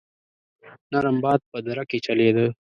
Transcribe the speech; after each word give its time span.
نرم 0.91 1.17
باد 1.23 1.39
په 1.51 1.57
دره 1.65 1.83
کې 1.89 1.97
چلېده. 2.05 2.45